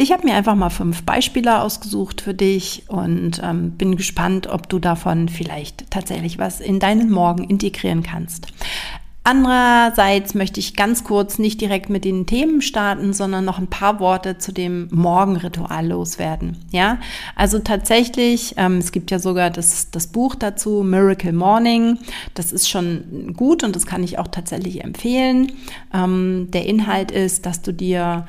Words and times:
Ich 0.00 0.12
habe 0.12 0.24
mir 0.24 0.34
einfach 0.36 0.54
mal 0.54 0.70
fünf 0.70 1.02
Beispiele 1.02 1.60
ausgesucht 1.60 2.20
für 2.20 2.32
dich 2.32 2.84
und 2.86 3.40
ähm, 3.42 3.72
bin 3.72 3.96
gespannt, 3.96 4.46
ob 4.46 4.68
du 4.68 4.78
davon 4.78 5.28
vielleicht 5.28 5.90
tatsächlich 5.90 6.38
was 6.38 6.60
in 6.60 6.78
deinen 6.78 7.10
Morgen 7.10 7.42
integrieren 7.42 8.04
kannst. 8.04 8.46
Andererseits 9.24 10.34
möchte 10.34 10.60
ich 10.60 10.76
ganz 10.76 11.02
kurz 11.02 11.40
nicht 11.40 11.60
direkt 11.60 11.90
mit 11.90 12.04
den 12.04 12.26
Themen 12.26 12.62
starten, 12.62 13.12
sondern 13.12 13.44
noch 13.44 13.58
ein 13.58 13.66
paar 13.66 13.98
Worte 13.98 14.38
zu 14.38 14.52
dem 14.52 14.86
Morgenritual 14.92 15.88
loswerden. 15.88 16.56
Ja, 16.70 16.98
also 17.34 17.58
tatsächlich, 17.58 18.54
ähm, 18.56 18.78
es 18.78 18.92
gibt 18.92 19.10
ja 19.10 19.18
sogar 19.18 19.50
das, 19.50 19.90
das 19.90 20.06
Buch 20.06 20.36
dazu, 20.36 20.84
Miracle 20.84 21.32
Morning. 21.32 21.98
Das 22.34 22.52
ist 22.52 22.70
schon 22.70 23.34
gut 23.36 23.64
und 23.64 23.74
das 23.74 23.84
kann 23.84 24.04
ich 24.04 24.20
auch 24.20 24.28
tatsächlich 24.28 24.84
empfehlen. 24.84 25.50
Ähm, 25.92 26.48
der 26.52 26.66
Inhalt 26.66 27.10
ist, 27.10 27.46
dass 27.46 27.62
du 27.62 27.72
dir 27.72 28.26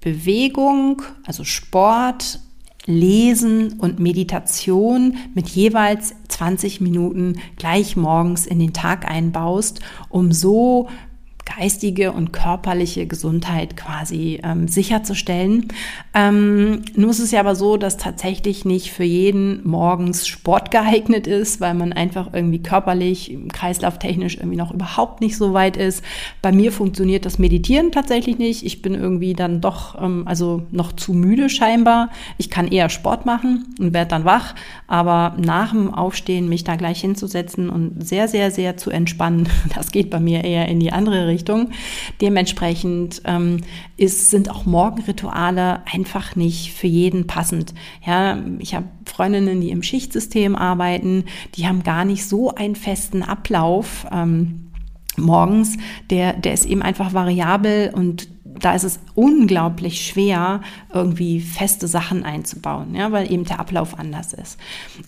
Bewegung, 0.00 1.02
also 1.26 1.44
Sport, 1.44 2.40
Lesen 2.86 3.74
und 3.74 3.98
Meditation 3.98 5.18
mit 5.34 5.48
jeweils 5.48 6.14
20 6.28 6.80
Minuten 6.80 7.38
gleich 7.56 7.96
morgens 7.96 8.46
in 8.46 8.58
den 8.58 8.72
Tag 8.72 9.04
einbaust, 9.10 9.80
um 10.08 10.32
so 10.32 10.88
geistige 11.56 12.12
und 12.12 12.32
körperliche 12.32 13.06
Gesundheit 13.06 13.76
quasi 13.76 14.40
ähm, 14.42 14.68
sicherzustellen. 14.68 15.68
Ähm, 16.14 16.82
nur 16.94 17.10
ist 17.10 17.20
es 17.20 17.30
ja 17.30 17.40
aber 17.40 17.54
so, 17.54 17.76
dass 17.76 17.96
tatsächlich 17.96 18.64
nicht 18.64 18.92
für 18.92 19.04
jeden 19.04 19.66
morgens 19.66 20.26
Sport 20.26 20.70
geeignet 20.70 21.26
ist, 21.26 21.60
weil 21.60 21.74
man 21.74 21.92
einfach 21.92 22.32
irgendwie 22.32 22.62
körperlich, 22.62 23.36
kreislauftechnisch 23.52 24.36
irgendwie 24.36 24.56
noch 24.56 24.72
überhaupt 24.72 25.20
nicht 25.20 25.36
so 25.36 25.54
weit 25.54 25.76
ist. 25.76 26.04
Bei 26.42 26.52
mir 26.52 26.70
funktioniert 26.70 27.24
das 27.24 27.38
Meditieren 27.38 27.92
tatsächlich 27.92 28.38
nicht. 28.38 28.64
Ich 28.64 28.82
bin 28.82 28.94
irgendwie 28.94 29.32
dann 29.32 29.60
doch, 29.60 30.00
ähm, 30.00 30.24
also 30.26 30.62
noch 30.70 30.92
zu 30.92 31.14
müde 31.14 31.48
scheinbar. 31.48 32.10
Ich 32.36 32.50
kann 32.50 32.68
eher 32.68 32.90
Sport 32.90 33.24
machen 33.26 33.74
und 33.80 33.94
werde 33.94 34.10
dann 34.10 34.24
wach, 34.24 34.54
aber 34.86 35.34
nach 35.38 35.70
dem 35.70 35.94
Aufstehen 35.94 36.48
mich 36.48 36.64
da 36.64 36.76
gleich 36.76 37.00
hinzusetzen 37.00 37.70
und 37.70 38.06
sehr, 38.06 38.28
sehr, 38.28 38.50
sehr 38.50 38.76
zu 38.76 38.90
entspannen, 38.90 39.48
das 39.74 39.92
geht 39.92 40.10
bei 40.10 40.20
mir 40.20 40.44
eher 40.44 40.68
in 40.68 40.80
die 40.80 40.92
andere 40.92 41.26
Richtung. 41.26 41.37
Richtung. 41.38 41.70
Dementsprechend 42.20 43.22
ähm, 43.24 43.60
ist, 43.96 44.30
sind 44.30 44.50
auch 44.50 44.66
Morgenrituale 44.66 45.82
einfach 45.86 46.34
nicht 46.34 46.72
für 46.72 46.88
jeden 46.88 47.26
passend. 47.26 47.74
Ja, 48.04 48.38
ich 48.58 48.74
habe 48.74 48.86
Freundinnen, 49.04 49.60
die 49.60 49.70
im 49.70 49.82
Schichtsystem 49.82 50.56
arbeiten, 50.56 51.24
die 51.54 51.68
haben 51.68 51.84
gar 51.84 52.04
nicht 52.04 52.26
so 52.26 52.54
einen 52.54 52.74
festen 52.74 53.22
Ablauf. 53.22 54.06
Ähm, 54.12 54.70
morgens, 55.16 55.76
der, 56.10 56.32
der 56.34 56.54
ist 56.54 56.66
eben 56.66 56.82
einfach 56.82 57.12
variabel 57.12 57.92
und 57.94 58.28
da 58.44 58.74
ist 58.74 58.84
es 58.84 58.98
unglaublich 59.14 60.04
schwer, 60.04 60.62
irgendwie 60.92 61.40
feste 61.40 61.86
Sachen 61.86 62.24
einzubauen, 62.24 62.94
ja, 62.94 63.12
weil 63.12 63.30
eben 63.30 63.44
der 63.44 63.60
Ablauf 63.60 63.98
anders 63.98 64.32
ist. 64.32 64.58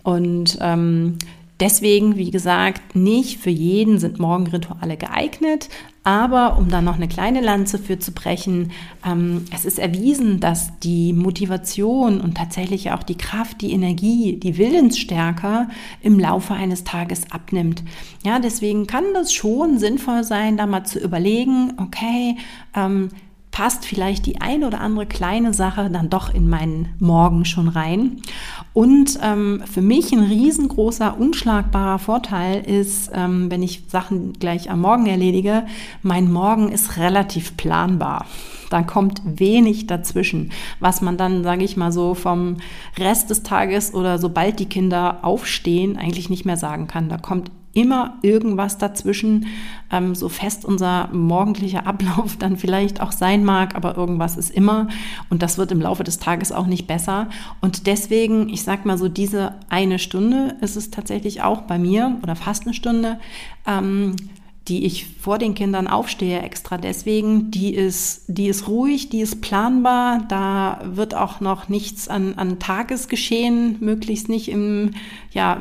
Und 0.04 0.58
ähm, 0.60 1.18
Deswegen, 1.60 2.16
wie 2.16 2.30
gesagt, 2.30 2.96
nicht 2.96 3.38
für 3.38 3.50
jeden 3.50 3.98
sind 3.98 4.18
Morgenrituale 4.18 4.96
geeignet, 4.96 5.68
aber 6.02 6.56
um 6.56 6.70
da 6.70 6.80
noch 6.80 6.94
eine 6.94 7.08
kleine 7.08 7.42
Lanze 7.42 7.78
für 7.78 7.98
zu 7.98 8.12
brechen, 8.12 8.72
ähm, 9.06 9.44
es 9.54 9.66
ist 9.66 9.78
erwiesen, 9.78 10.40
dass 10.40 10.78
die 10.78 11.12
Motivation 11.12 12.22
und 12.22 12.38
tatsächlich 12.38 12.92
auch 12.92 13.02
die 13.02 13.18
Kraft, 13.18 13.60
die 13.60 13.72
Energie, 13.72 14.38
die 14.38 14.56
Willensstärke 14.56 15.68
im 16.00 16.18
Laufe 16.18 16.54
eines 16.54 16.84
Tages 16.84 17.30
abnimmt. 17.30 17.82
Ja, 18.24 18.38
deswegen 18.38 18.86
kann 18.86 19.04
das 19.12 19.34
schon 19.34 19.78
sinnvoll 19.78 20.24
sein, 20.24 20.56
da 20.56 20.66
mal 20.66 20.84
zu 20.84 20.98
überlegen, 20.98 21.74
okay, 21.76 22.38
ähm, 22.74 23.10
passt 23.50 23.84
vielleicht 23.84 24.24
die 24.24 24.40
ein 24.40 24.64
oder 24.64 24.80
andere 24.80 25.04
kleine 25.06 25.52
Sache 25.52 25.90
dann 25.90 26.08
doch 26.08 26.32
in 26.32 26.48
meinen 26.48 26.94
Morgen 26.98 27.44
schon 27.44 27.68
rein. 27.68 28.22
Und 28.72 29.18
ähm, 29.20 29.62
für 29.70 29.82
mich 29.82 30.12
ein 30.12 30.20
riesengroßer, 30.20 31.18
unschlagbarer 31.18 31.98
Vorteil 31.98 32.60
ist, 32.64 33.10
ähm, 33.12 33.50
wenn 33.50 33.62
ich 33.62 33.84
Sachen 33.88 34.34
gleich 34.34 34.70
am 34.70 34.80
Morgen 34.80 35.06
erledige, 35.06 35.66
mein 36.02 36.30
Morgen 36.30 36.70
ist 36.70 36.96
relativ 36.96 37.56
planbar. 37.56 38.26
Da 38.70 38.82
kommt 38.82 39.20
wenig 39.24 39.88
dazwischen, 39.88 40.52
was 40.78 41.00
man 41.00 41.16
dann, 41.16 41.42
sage 41.42 41.64
ich 41.64 41.76
mal 41.76 41.90
so, 41.90 42.14
vom 42.14 42.58
Rest 42.96 43.28
des 43.28 43.42
Tages 43.42 43.92
oder 43.92 44.18
sobald 44.18 44.60
die 44.60 44.66
Kinder 44.66 45.18
aufstehen, 45.22 45.96
eigentlich 45.96 46.30
nicht 46.30 46.44
mehr 46.44 46.56
sagen 46.56 46.86
kann. 46.86 47.08
Da 47.08 47.18
kommt 47.18 47.50
immer 47.72 48.18
irgendwas 48.22 48.78
dazwischen, 48.78 49.46
ähm, 49.92 50.14
so 50.14 50.28
fest 50.28 50.64
unser 50.64 51.08
morgendlicher 51.12 51.86
Ablauf 51.86 52.36
dann 52.36 52.56
vielleicht 52.56 53.00
auch 53.00 53.12
sein 53.12 53.44
mag, 53.44 53.74
aber 53.74 53.96
irgendwas 53.96 54.36
ist 54.36 54.50
immer 54.50 54.88
und 55.28 55.42
das 55.42 55.58
wird 55.58 55.72
im 55.72 55.80
Laufe 55.80 56.04
des 56.04 56.18
Tages 56.18 56.52
auch 56.52 56.66
nicht 56.66 56.86
besser. 56.86 57.28
Und 57.60 57.86
deswegen, 57.86 58.48
ich 58.48 58.62
sag 58.62 58.86
mal 58.86 58.98
so, 58.98 59.08
diese 59.08 59.54
eine 59.68 59.98
Stunde 59.98 60.56
ist 60.60 60.76
es 60.76 60.90
tatsächlich 60.90 61.42
auch 61.42 61.62
bei 61.62 61.78
mir 61.78 62.18
oder 62.22 62.36
fast 62.36 62.64
eine 62.64 62.74
Stunde, 62.74 63.18
ähm, 63.66 64.16
die 64.68 64.84
ich 64.84 65.06
vor 65.18 65.38
den 65.38 65.54
Kindern 65.54 65.88
aufstehe, 65.88 66.42
extra 66.42 66.76
deswegen, 66.76 67.50
die 67.50 67.74
ist, 67.74 68.24
die 68.28 68.46
ist 68.46 68.68
ruhig, 68.68 69.08
die 69.08 69.20
ist 69.20 69.40
planbar, 69.40 70.26
da 70.28 70.82
wird 70.84 71.14
auch 71.14 71.40
noch 71.40 71.68
nichts 71.68 72.08
an, 72.08 72.34
an 72.36 72.58
Tagesgeschehen, 72.58 73.78
möglichst 73.80 74.28
nicht 74.28 74.48
im, 74.48 74.92
ja, 75.32 75.60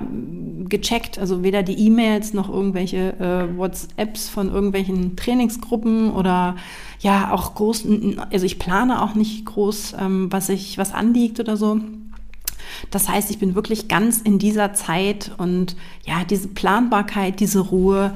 gecheckt, 0.68 1.18
also 1.18 1.44
weder 1.44 1.64
die 1.64 1.80
E-Mails 1.80 2.34
noch 2.34 2.50
irgendwelche 2.50 3.20
äh, 3.20 3.58
WhatsApps 3.58 4.30
von 4.30 4.50
irgendwelchen 4.50 5.16
Trainingsgruppen 5.16 6.12
oder 6.12 6.58
ja, 7.00 7.31
auch 7.31 7.56
groß, 7.56 7.88
also 8.31 8.46
ich 8.46 8.60
plane 8.60 9.02
auch 9.02 9.16
nicht 9.16 9.46
groß, 9.46 9.96
ähm, 10.00 10.31
was 10.31 10.50
ich, 10.50 10.78
was 10.78 10.94
anliegt 10.94 11.40
oder 11.40 11.56
so. 11.58 11.80
Das 12.92 13.10
heißt, 13.10 13.31
ich 13.31 13.40
bin 13.40 13.56
wirklich 13.56 13.88
ganz 13.88 14.22
in 14.22 14.40
dieser 14.40 14.74
Zeit 14.74 15.31
und 15.38 15.76
ja, 16.06 16.24
diese 16.24 16.50
Planbarkeit, 16.50 17.40
diese 17.40 17.60
Ruhe, 17.60 18.14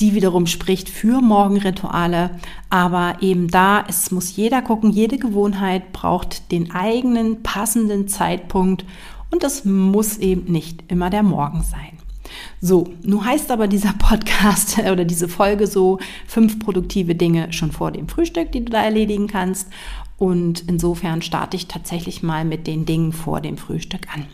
die 0.00 0.14
wiederum 0.14 0.46
spricht 0.46 0.88
für 0.88 1.20
Morgenrituale. 1.20 2.30
Aber 2.70 3.18
eben 3.20 3.48
da, 3.48 3.84
es 3.88 4.10
muss 4.10 4.36
jeder 4.36 4.62
gucken, 4.62 4.90
jede 4.90 5.18
Gewohnheit 5.18 5.92
braucht 5.92 6.50
den 6.50 6.72
eigenen 6.72 7.42
passenden 7.42 8.08
Zeitpunkt 8.08 8.84
und 9.30 9.42
das 9.42 9.64
muss 9.64 10.18
eben 10.18 10.50
nicht 10.52 10.84
immer 10.88 11.10
der 11.10 11.22
Morgen 11.22 11.62
sein. 11.62 11.98
So, 12.60 12.88
nun 13.02 13.24
heißt 13.24 13.50
aber 13.50 13.68
dieser 13.68 13.92
Podcast 13.98 14.78
oder 14.78 15.04
diese 15.04 15.28
Folge 15.28 15.66
so 15.66 15.98
fünf 16.26 16.58
produktive 16.58 17.14
Dinge 17.14 17.52
schon 17.52 17.72
vor 17.72 17.90
dem 17.90 18.08
Frühstück, 18.08 18.52
die 18.52 18.64
du 18.64 18.72
da 18.72 18.82
erledigen 18.82 19.26
kannst. 19.26 19.68
Und 20.16 20.64
insofern 20.68 21.22
starte 21.22 21.56
ich 21.56 21.66
tatsächlich 21.66 22.22
mal 22.22 22.44
mit 22.44 22.66
den 22.66 22.86
Dingen 22.86 23.12
vor 23.12 23.40
dem 23.40 23.56
Frühstück 23.56 24.06
an. 24.14 24.26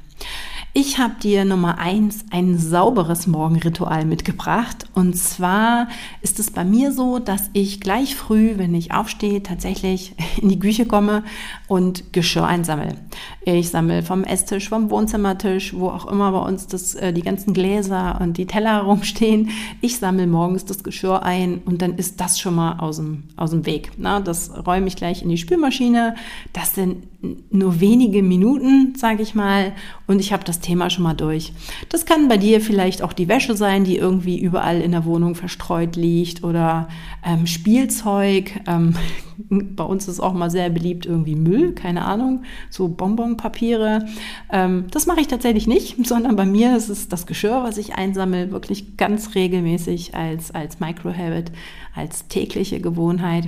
Ich 0.73 0.99
habe 0.99 1.15
dir 1.21 1.45
Nummer 1.45 1.79
eins 1.79 2.25
ein 2.31 2.57
sauberes 2.57 3.27
Morgenritual 3.27 4.05
mitgebracht. 4.05 4.85
Und 4.95 5.17
zwar 5.17 5.89
ist 6.23 6.39
es 6.39 6.53
bei 6.53 6.65
mir 6.65 6.93
so, 6.93 7.19
dass 7.19 7.51
ich 7.55 7.81
gleich 7.81 8.15
früh, 8.15 8.53
wenn 8.57 8.73
ich 8.77 8.93
aufstehe, 8.93 9.43
tatsächlich 9.43 10.15
in 10.41 10.49
die 10.49 10.61
Küche 10.61 10.87
komme 10.87 11.25
und 11.67 12.13
Geschirr 12.13 12.47
einsammle. 12.47 12.95
Ich 13.43 13.71
sammle 13.71 14.05
vom 14.05 14.23
Esstisch, 14.23 14.69
vom 14.69 14.91
Wohnzimmertisch, 14.91 15.75
wo 15.75 15.89
auch 15.89 16.07
immer 16.07 16.31
bei 16.31 16.49
uns 16.49 16.69
das, 16.69 16.95
äh, 16.95 17.13
die 17.13 17.23
ganzen 17.23 17.53
Gläser 17.53 18.21
und 18.21 18.39
die 18.39 18.47
Teller 18.47 18.83
rumstehen. 18.85 19.51
Ich 19.81 19.99
sammle 19.99 20.29
morgens 20.29 20.67
das 20.67 20.85
Geschirr 20.85 21.25
ein 21.25 21.63
und 21.65 21.83
dann 21.83 21.97
ist 21.97 22.21
das 22.21 22.39
schon 22.39 22.55
mal 22.55 22.79
aus 22.79 22.99
dem, 22.99 23.25
aus 23.35 23.51
dem 23.51 23.67
Weg. 23.67 23.91
Na, 23.97 24.21
das 24.21 24.53
räume 24.67 24.87
ich 24.87 24.95
gleich 24.95 25.23
in 25.23 25.31
die 25.31 25.39
Spülmaschine. 25.39 26.15
Das 26.53 26.77
sind 26.77 27.09
nur 27.51 27.81
wenige 27.81 28.23
Minuten, 28.23 28.95
sage 28.97 29.23
ich 29.23 29.35
mal, 29.35 29.73
und 30.07 30.21
ich 30.21 30.33
habe 30.33 30.45
das 30.45 30.60
Thema 30.61 30.91
schon 30.91 31.05
mal 31.05 31.15
durch. 31.15 31.53
Das 31.89 32.07
kann 32.07 32.29
bei 32.29 32.37
dir 32.37 32.61
vielleicht 32.61 33.03
auch 33.03 33.13
die 33.13 33.29
Wäsche 33.29 33.57
sein, 33.57 33.85
die 33.85 33.97
irgendwie 33.97 34.39
überall 34.39 34.81
in 34.81 34.93
der 34.93 35.05
Wohnung 35.05 35.35
verstreut 35.35 35.97
liegt 35.97 36.45
oder 36.45 36.89
ähm, 37.25 37.47
Spielzeug. 37.47 38.61
Ähm, 38.67 38.95
bei 39.49 39.85
uns 39.85 40.09
ist 40.09 40.21
auch 40.21 40.33
mal 40.33 40.51
sehr 40.51 40.71
beliebt 40.71 41.07
irgendwie 41.07 41.35
Müll, 41.35 41.73
keine 41.73 42.05
Ahnung, 42.05 42.45
so 42.69 42.89
Bonbonpapiere. 42.89 44.07
Ähm, 44.51 44.87
das 44.91 45.07
mache 45.07 45.21
ich 45.21 45.29
tatsächlich 45.29 45.67
nicht, 45.67 45.97
sondern 46.07 46.37
bei 46.37 46.47
mir 46.47 46.77
ist 46.77 46.89
es 46.89 47.09
das 47.09 47.27
Geschirr, 47.27 47.63
was 47.63 47.79
ich 47.79 47.95
einsammle, 47.95 48.53
wirklich 48.53 48.97
ganz 48.97 49.35
regelmäßig 49.35 50.15
als, 50.15 50.51
als 50.51 50.81
Microhabit, 50.81 51.53
als 51.95 52.29
tägliche 52.29 52.81
Gewohnheit. 52.81 53.47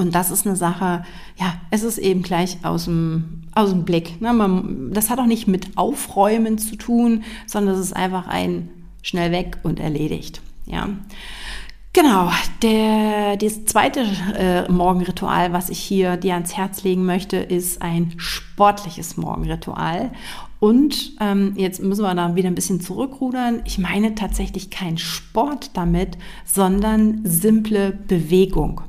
Und 0.00 0.14
das 0.14 0.30
ist 0.30 0.46
eine 0.46 0.54
Sache, 0.54 1.04
ja, 1.36 1.54
es 1.72 1.82
ist 1.82 1.98
eben 1.98 2.22
gleich 2.22 2.58
aus 2.62 2.84
dem, 2.84 3.42
aus 3.52 3.70
dem 3.70 3.84
Blick. 3.84 4.20
Ne? 4.20 4.32
Man, 4.32 4.92
das 4.92 5.10
hat 5.10 5.18
auch 5.18 5.26
nicht 5.26 5.48
mit 5.48 5.76
Aufräumen 5.76 6.56
zu 6.56 6.76
tun, 6.76 7.24
sondern 7.46 7.74
es 7.74 7.80
ist 7.80 7.96
einfach 7.96 8.28
ein 8.28 8.70
schnell 9.02 9.32
weg 9.32 9.58
und 9.64 9.80
erledigt. 9.80 10.40
Ja. 10.66 10.88
Genau, 11.92 12.30
der, 12.62 13.36
das 13.38 13.64
zweite 13.64 14.04
äh, 14.36 14.70
Morgenritual, 14.70 15.52
was 15.52 15.68
ich 15.68 15.80
hier 15.80 16.16
dir 16.16 16.34
ans 16.34 16.56
Herz 16.56 16.84
legen 16.84 17.04
möchte, 17.04 17.36
ist 17.38 17.82
ein 17.82 18.14
sportliches 18.18 19.16
Morgenritual. 19.16 20.12
Und 20.60 21.12
ähm, 21.20 21.52
jetzt 21.56 21.80
müssen 21.82 22.02
wir 22.02 22.14
da 22.14 22.34
wieder 22.34 22.48
ein 22.48 22.54
bisschen 22.54 22.80
zurückrudern. 22.80 23.62
Ich 23.64 23.78
meine 23.78 24.14
tatsächlich 24.14 24.70
kein 24.70 24.98
Sport 24.98 25.70
damit, 25.74 26.18
sondern 26.44 27.20
simple 27.24 27.92
Bewegung. 27.92 28.80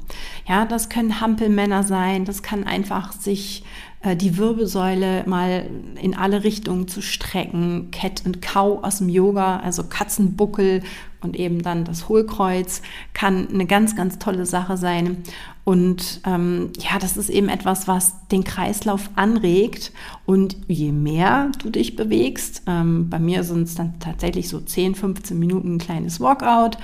Ja, 0.47 0.65
das 0.65 0.89
können 0.89 1.21
Hampelmänner 1.21 1.83
sein, 1.83 2.25
das 2.25 2.41
kann 2.41 2.63
einfach 2.63 3.11
sich 3.11 3.63
äh, 4.01 4.15
die 4.15 4.37
Wirbelsäule 4.37 5.23
mal 5.27 5.69
in 6.01 6.15
alle 6.15 6.43
Richtungen 6.43 6.87
zu 6.87 7.01
strecken, 7.01 7.91
Cat 7.91 8.23
and 8.25 8.41
Cow 8.41 8.83
aus 8.83 8.97
dem 8.97 9.09
Yoga, 9.09 9.57
also 9.57 9.83
Katzenbuckel 9.83 10.81
und 11.21 11.35
eben 11.35 11.61
dann 11.61 11.85
das 11.85 12.09
Hohlkreuz 12.09 12.81
kann 13.13 13.47
eine 13.49 13.65
ganz, 13.65 13.95
ganz 13.95 14.19
tolle 14.19 14.45
Sache 14.45 14.77
sein. 14.77 15.23
Und 15.65 16.21
ähm, 16.25 16.71
ja, 16.79 16.97
das 16.97 17.17
ist 17.17 17.29
eben 17.29 17.49
etwas, 17.49 17.87
was 17.87 18.15
den 18.29 18.43
Kreislauf 18.43 19.09
anregt. 19.15 19.91
Und 20.25 20.57
je 20.67 20.91
mehr 20.91 21.51
du 21.61 21.69
dich 21.69 21.95
bewegst, 21.95 22.63
ähm, 22.65 23.09
bei 23.09 23.19
mir 23.19 23.43
sind 23.43 23.63
es 23.63 23.75
dann 23.75 23.99
tatsächlich 23.99 24.49
so 24.49 24.59
10, 24.59 24.95
15 24.95 25.37
Minuten 25.37 25.75
ein 25.75 25.79
kleines 25.79 26.19
Walkout. 26.19 26.77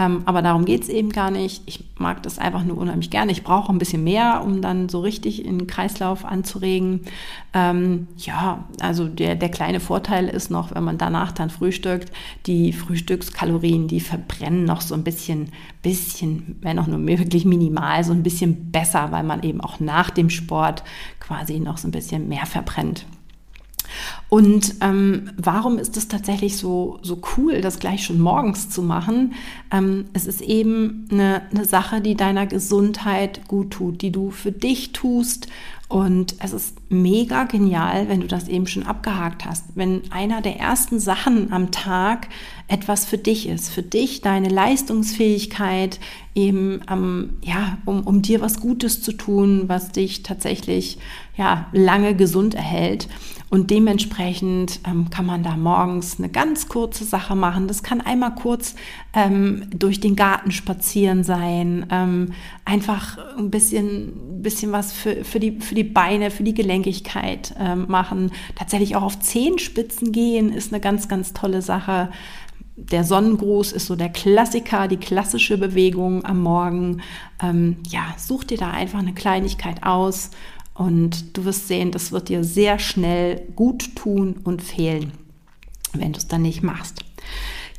Ähm, 0.00 0.22
aber 0.24 0.40
darum 0.40 0.64
geht 0.64 0.82
es 0.82 0.88
eben 0.88 1.10
gar 1.10 1.30
nicht. 1.30 1.62
Ich 1.66 1.84
mag 1.98 2.22
das 2.22 2.38
einfach 2.38 2.64
nur 2.64 2.78
unheimlich 2.78 3.10
gerne. 3.10 3.32
Ich 3.32 3.44
brauche 3.44 3.70
ein 3.70 3.76
bisschen 3.76 4.02
mehr, 4.02 4.42
um 4.42 4.62
dann 4.62 4.88
so 4.88 5.00
richtig 5.00 5.44
in 5.44 5.58
den 5.58 5.66
Kreislauf 5.66 6.24
anzuregen. 6.24 7.02
Ähm, 7.52 8.08
ja, 8.16 8.64
also 8.80 9.08
der, 9.08 9.34
der 9.34 9.50
kleine 9.50 9.78
Vorteil 9.78 10.28
ist 10.28 10.50
noch, 10.50 10.74
wenn 10.74 10.84
man 10.84 10.96
danach 10.96 11.32
dann 11.32 11.50
frühstückt, 11.50 12.12
die 12.46 12.72
Frühstückskalorien, 12.72 13.88
die 13.88 14.00
verbrennen 14.00 14.64
noch 14.64 14.80
so 14.80 14.94
ein 14.94 15.04
bisschen, 15.04 15.50
bisschen, 15.82 16.56
wenn 16.62 16.78
auch 16.78 16.86
nur 16.86 17.06
wirklich 17.06 17.44
minimal, 17.44 18.02
so 18.02 18.12
ein 18.12 18.22
bisschen 18.22 18.70
besser, 18.70 19.12
weil 19.12 19.24
man 19.24 19.42
eben 19.42 19.60
auch 19.60 19.80
nach 19.80 20.08
dem 20.08 20.30
Sport 20.30 20.82
quasi 21.18 21.60
noch 21.60 21.76
so 21.76 21.88
ein 21.88 21.92
bisschen 21.92 22.26
mehr 22.26 22.46
verbrennt. 22.46 23.04
Und 24.28 24.76
ähm, 24.80 25.30
warum 25.36 25.78
ist 25.78 25.96
es 25.96 26.08
tatsächlich 26.08 26.56
so, 26.56 26.98
so 27.02 27.20
cool, 27.36 27.60
das 27.60 27.78
gleich 27.78 28.04
schon 28.04 28.20
morgens 28.20 28.70
zu 28.70 28.82
machen? 28.82 29.34
Ähm, 29.70 30.06
es 30.12 30.26
ist 30.26 30.40
eben 30.40 31.08
eine, 31.10 31.42
eine 31.50 31.64
Sache, 31.64 32.00
die 32.00 32.14
deiner 32.14 32.46
Gesundheit 32.46 33.48
gut 33.48 33.72
tut, 33.72 34.02
die 34.02 34.12
du 34.12 34.30
für 34.30 34.52
dich 34.52 34.92
tust. 34.92 35.48
Und 35.90 36.36
es 36.38 36.52
ist 36.52 36.76
mega 36.88 37.42
genial, 37.44 38.08
wenn 38.08 38.20
du 38.20 38.28
das 38.28 38.46
eben 38.46 38.68
schon 38.68 38.84
abgehakt 38.84 39.44
hast. 39.44 39.64
Wenn 39.74 40.02
einer 40.12 40.40
der 40.40 40.60
ersten 40.60 41.00
Sachen 41.00 41.52
am 41.52 41.72
Tag 41.72 42.28
etwas 42.68 43.04
für 43.04 43.18
dich 43.18 43.48
ist, 43.48 43.70
für 43.70 43.82
dich, 43.82 44.20
deine 44.20 44.48
Leistungsfähigkeit, 44.48 45.98
eben 46.36 46.80
ähm, 46.88 47.38
ja, 47.42 47.78
um, 47.86 48.06
um 48.06 48.22
dir 48.22 48.40
was 48.40 48.60
Gutes 48.60 49.02
zu 49.02 49.12
tun, 49.12 49.64
was 49.66 49.90
dich 49.90 50.22
tatsächlich 50.22 50.98
ja, 51.36 51.66
lange 51.72 52.14
gesund 52.14 52.54
erhält. 52.54 53.08
Und 53.50 53.70
dementsprechend 53.70 54.78
ähm, 54.86 55.10
kann 55.10 55.26
man 55.26 55.42
da 55.42 55.56
morgens 55.56 56.18
eine 56.18 56.28
ganz 56.28 56.68
kurze 56.68 57.04
Sache 57.04 57.34
machen. 57.34 57.66
Das 57.66 57.82
kann 57.82 58.00
einmal 58.00 58.36
kurz 58.36 58.76
ähm, 59.12 59.64
durch 59.74 59.98
den 59.98 60.14
Garten 60.14 60.52
spazieren 60.52 61.24
sein, 61.24 61.86
ähm, 61.90 62.32
einfach 62.64 63.18
ein 63.36 63.50
bisschen, 63.50 64.40
bisschen 64.40 64.70
was 64.70 64.92
für, 64.92 65.24
für, 65.24 65.40
die, 65.40 65.60
für 65.60 65.74
die 65.74 65.84
Beine, 65.84 66.30
für 66.30 66.44
die 66.44 66.54
Gelenkigkeit 66.54 67.52
ähm, 67.58 67.86
machen. 67.88 68.30
Tatsächlich 68.54 68.94
auch 68.94 69.02
auf 69.02 69.18
Zehenspitzen 69.18 70.12
gehen 70.12 70.52
ist 70.52 70.72
eine 70.72 70.80
ganz, 70.80 71.08
ganz 71.08 71.32
tolle 71.32 71.60
Sache. 71.60 72.10
Der 72.76 73.02
Sonnengruß 73.02 73.72
ist 73.72 73.86
so 73.86 73.96
der 73.96 74.10
Klassiker, 74.10 74.86
die 74.86 74.96
klassische 74.96 75.58
Bewegung 75.58 76.24
am 76.24 76.40
Morgen. 76.40 77.02
Ähm, 77.42 77.78
ja, 77.88 78.14
such 78.16 78.44
dir 78.44 78.58
da 78.58 78.70
einfach 78.70 79.00
eine 79.00 79.12
Kleinigkeit 79.12 79.82
aus 79.82 80.30
und 80.80 81.36
du 81.36 81.44
wirst 81.44 81.68
sehen, 81.68 81.90
das 81.90 82.10
wird 82.10 82.30
dir 82.30 82.42
sehr 82.42 82.78
schnell 82.78 83.42
gut 83.54 83.96
tun 83.96 84.36
und 84.44 84.62
fehlen, 84.62 85.12
wenn 85.92 86.14
du 86.14 86.18
es 86.18 86.26
dann 86.26 86.40
nicht 86.40 86.62
machst. 86.62 87.04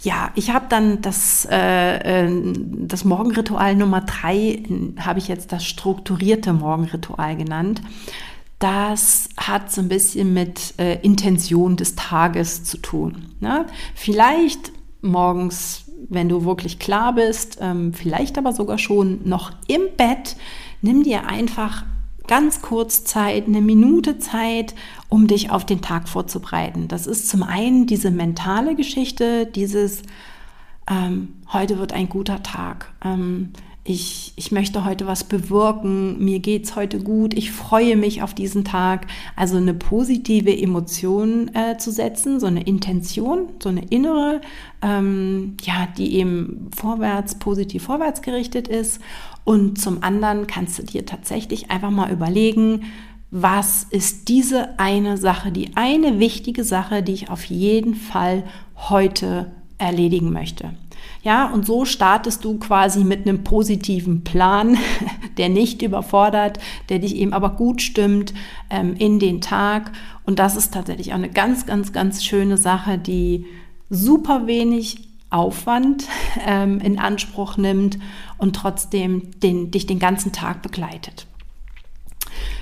Ja, 0.03 0.29
ich 0.35 0.51
habe 0.51 0.67
dann 0.69 1.01
das, 1.01 1.47
äh, 1.49 2.25
äh, 2.27 2.53
das 2.53 3.03
Morgenritual 3.03 3.75
Nummer 3.75 4.01
drei, 4.01 4.61
habe 4.99 5.17
ich 5.17 5.27
jetzt 5.27 5.51
das 5.51 5.65
strukturierte 5.65 6.53
Morgenritual 6.53 7.35
genannt. 7.35 7.81
Das 8.59 9.29
hat 9.35 9.71
so 9.71 9.81
ein 9.81 9.89
bisschen 9.89 10.35
mit 10.35 10.75
äh, 10.77 10.99
Intention 11.01 11.77
des 11.77 11.95
Tages 11.95 12.65
zu 12.65 12.77
tun. 12.77 13.33
Ne? 13.39 13.65
Vielleicht 13.95 14.71
morgens, 15.01 15.85
wenn 16.07 16.29
du 16.29 16.45
wirklich 16.45 16.77
klar 16.77 17.15
bist, 17.15 17.57
ähm, 17.61 17.95
vielleicht 17.95 18.37
aber 18.37 18.53
sogar 18.53 18.77
schon 18.77 19.27
noch 19.27 19.53
im 19.67 19.81
Bett, 19.97 20.35
nimm 20.83 21.01
dir 21.01 21.25
einfach 21.25 21.83
ganz 22.27 22.61
kurz 22.61 23.03
Zeit, 23.03 23.47
eine 23.47 23.61
Minute 23.61 24.19
Zeit, 24.19 24.75
um 25.09 25.27
dich 25.27 25.51
auf 25.51 25.65
den 25.65 25.81
Tag 25.81 26.07
vorzubereiten. 26.07 26.87
Das 26.87 27.07
ist 27.07 27.29
zum 27.29 27.43
einen 27.43 27.87
diese 27.87 28.11
mentale 28.11 28.75
Geschichte, 28.75 29.45
dieses 29.45 30.03
ähm, 30.89 31.33
heute 31.51 31.77
wird 31.79 31.93
ein 31.93 32.09
guter 32.09 32.43
Tag. 32.43 32.93
Ähm, 33.03 33.51
ich, 33.83 34.33
ich 34.35 34.51
möchte 34.51 34.85
heute 34.85 35.07
was 35.07 35.23
bewirken, 35.23 36.23
mir 36.23 36.39
geht 36.39 36.65
es 36.65 36.75
heute 36.75 36.99
gut, 36.99 37.33
ich 37.33 37.51
freue 37.51 37.95
mich 37.95 38.21
auf 38.21 38.35
diesen 38.35 38.63
Tag. 38.63 39.07
Also 39.35 39.57
eine 39.57 39.73
positive 39.73 40.55
Emotion 40.55 41.49
äh, 41.55 41.77
zu 41.77 41.91
setzen, 41.91 42.39
so 42.39 42.45
eine 42.45 42.63
Intention, 42.63 43.49
so 43.61 43.69
eine 43.69 43.83
innere, 43.85 44.41
ähm, 44.83 45.57
ja, 45.63 45.87
die 45.97 46.15
eben 46.15 46.69
vorwärts, 46.75 47.39
positiv 47.39 47.83
vorwärts 47.83 48.21
gerichtet 48.21 48.67
ist. 48.67 49.01
Und 49.45 49.81
zum 49.81 50.03
anderen 50.03 50.45
kannst 50.45 50.77
du 50.77 50.83
dir 50.83 51.05
tatsächlich 51.05 51.71
einfach 51.71 51.89
mal 51.89 52.11
überlegen, 52.11 52.83
was 53.31 53.87
ist 53.89 54.27
diese 54.27 54.77
eine 54.77 55.17
Sache, 55.17 55.51
die 55.51 55.75
eine 55.75 56.19
wichtige 56.19 56.63
Sache, 56.63 57.01
die 57.01 57.13
ich 57.13 57.29
auf 57.29 57.45
jeden 57.45 57.95
Fall 57.95 58.43
heute 58.75 59.51
erledigen 59.79 60.31
möchte. 60.31 60.71
Ja, 61.23 61.47
und 61.51 61.65
so 61.65 61.85
startest 61.85 62.43
du 62.43 62.57
quasi 62.57 63.03
mit 63.03 63.27
einem 63.27 63.43
positiven 63.43 64.23
Plan, 64.23 64.77
der 65.37 65.49
nicht 65.49 65.81
überfordert, 65.81 66.59
der 66.89 66.99
dich 66.99 67.15
eben 67.15 67.33
aber 67.33 67.51
gut 67.51 67.81
stimmt 67.81 68.33
ähm, 68.69 68.95
in 68.97 69.19
den 69.19 69.41
Tag. 69.41 69.91
Und 70.25 70.39
das 70.39 70.55
ist 70.55 70.73
tatsächlich 70.73 71.11
auch 71.11 71.17
eine 71.17 71.29
ganz, 71.29 71.65
ganz, 71.65 71.93
ganz 71.93 72.23
schöne 72.23 72.57
Sache, 72.57 72.97
die 72.97 73.45
super 73.89 74.47
wenig 74.47 75.09
Aufwand 75.29 76.05
ähm, 76.45 76.79
in 76.79 76.99
Anspruch 76.99 77.57
nimmt 77.57 77.99
und 78.37 78.55
trotzdem 78.55 79.39
den, 79.41 79.71
dich 79.71 79.85
den 79.85 79.99
ganzen 79.99 80.31
Tag 80.31 80.61
begleitet. 80.61 81.27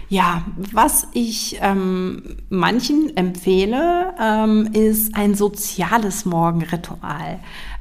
Ja, 0.09 0.43
was 0.73 1.07
ich 1.13 1.59
ähm, 1.61 2.37
manchen 2.49 3.15
empfehle, 3.15 4.13
ähm, 4.19 4.67
ist 4.73 5.15
ein 5.15 5.35
soziales 5.35 6.25
Morgenritual. 6.25 7.39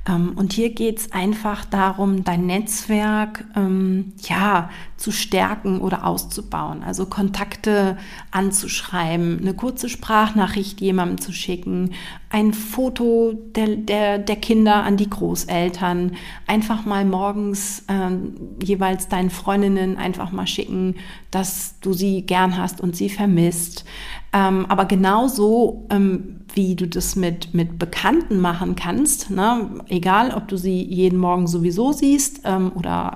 Ähm, 0.08 0.32
und 0.36 0.52
hier 0.52 0.70
geht 0.70 0.98
es 0.98 1.12
einfach 1.12 1.64
darum, 1.64 2.24
dein 2.24 2.46
Netzwerk 2.46 3.44
ähm, 3.54 4.12
ja, 4.28 4.70
zu 4.96 5.12
stärken 5.12 5.80
oder 5.80 6.06
auszubauen. 6.06 6.82
Also 6.82 7.06
Kontakte 7.06 7.98
anzuschreiben, 8.30 9.38
eine 9.40 9.54
kurze 9.54 9.88
Sprachnachricht 9.88 10.80
jemandem 10.80 11.20
zu 11.20 11.32
schicken, 11.32 11.92
ein 12.30 12.52
Foto 12.52 13.32
der, 13.54 13.76
der, 13.76 14.18
der 14.18 14.36
Kinder 14.36 14.82
an 14.82 14.96
die 14.96 15.08
Großeltern, 15.08 16.16
einfach 16.46 16.84
mal 16.84 17.04
morgens 17.04 17.84
ähm, 17.88 18.34
jeweils 18.62 19.08
deinen 19.08 19.30
Freundinnen 19.30 19.96
einfach 19.96 20.32
mal 20.32 20.46
schicken, 20.46 20.96
dass 21.30 21.78
du 21.80 21.92
sie 21.92 22.22
gern 22.22 22.56
hast 22.56 22.80
und 22.80 22.96
sie 22.96 23.08
vermisst. 23.08 23.84
Ähm, 24.32 24.66
aber 24.66 24.84
genauso 24.84 25.86
ähm, 25.90 26.40
wie 26.58 26.74
du 26.74 26.88
das 26.88 27.14
mit, 27.14 27.54
mit 27.54 27.78
Bekannten 27.78 28.40
machen 28.40 28.74
kannst, 28.74 29.30
ne? 29.30 29.70
egal 29.86 30.34
ob 30.34 30.48
du 30.48 30.56
sie 30.56 30.82
jeden 30.82 31.16
Morgen 31.16 31.46
sowieso 31.46 31.92
siehst 31.92 32.40
ähm, 32.42 32.72
oder 32.74 33.14